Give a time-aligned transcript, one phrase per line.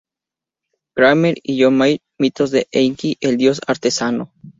[0.01, 0.77] S.
[0.95, 4.33] Kramer y John Maier, Mitos de Enki el dios artesano.